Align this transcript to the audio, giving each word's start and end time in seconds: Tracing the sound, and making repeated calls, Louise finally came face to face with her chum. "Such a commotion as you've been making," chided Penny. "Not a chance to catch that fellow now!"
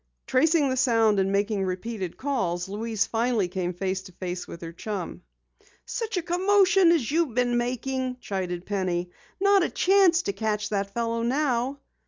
Tracing 0.25 0.69
the 0.71 0.77
sound, 0.77 1.19
and 1.19 1.31
making 1.31 1.63
repeated 1.63 2.17
calls, 2.17 2.67
Louise 2.67 3.05
finally 3.05 3.47
came 3.47 3.71
face 3.71 4.01
to 4.01 4.11
face 4.11 4.47
with 4.47 4.61
her 4.61 4.71
chum. 4.73 5.21
"Such 5.85 6.17
a 6.17 6.23
commotion 6.23 6.91
as 6.91 7.11
you've 7.11 7.35
been 7.35 7.55
making," 7.55 8.17
chided 8.19 8.65
Penny. 8.65 9.11
"Not 9.39 9.61
a 9.61 9.69
chance 9.69 10.23
to 10.23 10.33
catch 10.33 10.69
that 10.69 10.91
fellow 10.95 11.21
now!" 11.21 11.81